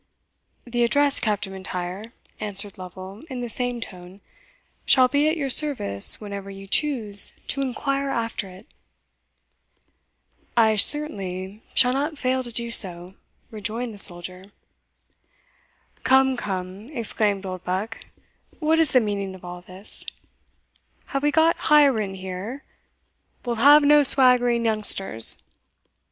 "The 0.65 0.83
address, 0.83 1.19
Captain 1.19 1.53
M'Intyre," 1.53 2.11
answered 2.39 2.79
Lovel, 2.79 3.21
in 3.29 3.41
the 3.41 3.49
same 3.49 3.79
tone, 3.79 4.19
"shall 4.83 5.07
be 5.07 5.29
at 5.29 5.37
your 5.37 5.51
service 5.51 6.19
whenever 6.19 6.49
you 6.49 6.65
choose 6.65 7.39
to 7.49 7.61
inquire 7.61 8.09
after 8.09 8.49
it!" 8.49 8.65
"I 10.57 10.75
certainly 10.75 11.61
shall 11.75 11.93
not 11.93 12.17
fail 12.17 12.41
to 12.41 12.51
do 12.51 12.71
so," 12.71 13.13
rejoined 13.51 13.93
the 13.93 13.99
soldier. 13.99 14.45
"Come, 16.03 16.35
come," 16.35 16.89
exclaimed 16.89 17.45
Oldbuck, 17.45 18.03
"what 18.57 18.79
is 18.79 18.93
the 18.93 18.99
meaning 19.01 19.35
of 19.35 19.45
all 19.45 19.61
this? 19.61 20.03
Have 21.13 21.21
we 21.21 21.29
got 21.29 21.55
Hiren 21.69 22.15
here? 22.15 22.63
We'll 23.45 23.57
have 23.57 23.83
no 23.83 24.01
swaggering 24.01 24.65
youngsters. 24.65 25.43